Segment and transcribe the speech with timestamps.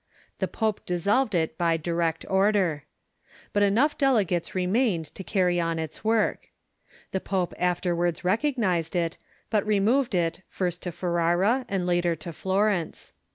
[0.39, 2.85] The pope dissolved it by direct order.
[3.53, 6.49] But enough delegates remained to carry on its work.
[7.11, 9.19] The pope afterwards recognized it,
[9.51, 13.13] but removed it, first to Ferrara and later to Florence.